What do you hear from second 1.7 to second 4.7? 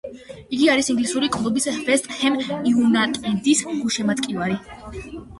„ვესტ ჰემ იუნაიტედის“ გულშემატკივარი.